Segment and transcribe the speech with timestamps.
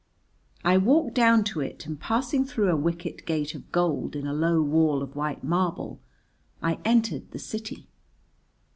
[0.65, 4.33] I walked down to it, and, passing through a wicket gate of gold in a
[4.33, 5.99] low wall of white marble,
[6.59, 7.87] I entered the city.